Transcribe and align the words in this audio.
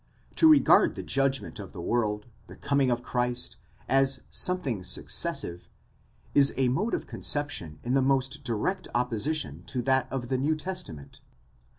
To 0.37 0.49
regard 0.49 0.95
the 0.95 1.03
judgment 1.03 1.59
of 1.59 1.73
the 1.73 1.79
world, 1.79 2.25
the 2.47 2.55
coming 2.55 2.89
of 2.89 3.03
Christ, 3.03 3.57
as 3.87 4.21
some 4.31 4.59
thing 4.59 4.83
successive, 4.83 5.69
is 6.33 6.55
a 6.57 6.69
mode 6.69 6.95
of 6.95 7.05
conception 7.05 7.77
in 7.83 7.93
the 7.93 8.01
most 8.01 8.43
direct 8.43 8.87
opposition 8.95 9.61
to 9.67 9.83
that 9.83 10.11
of 10.11 10.29
the 10.29 10.39
New 10.39 10.55
Testament. 10.55 11.19